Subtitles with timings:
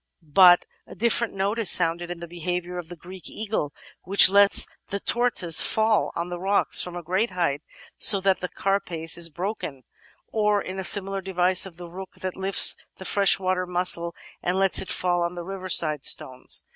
[0.23, 4.65] But a different note is sounded in the behaviour of the Greek eagle, which lets
[4.87, 7.61] the tortoise fall on the rocks from a great height,
[7.99, 9.83] so that the carapace is broken,
[10.33, 14.81] or in the similar device of the Rook that lifts the freshwater mussel and lets
[14.81, 16.65] it fall on the riverside stones.